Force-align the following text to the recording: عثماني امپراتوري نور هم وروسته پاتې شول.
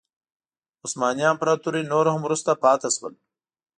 عثماني 0.85 1.23
امپراتوري 1.31 1.81
نور 1.91 2.05
هم 2.13 2.21
وروسته 2.23 2.51
پاتې 2.63 2.89
شول. 2.95 3.13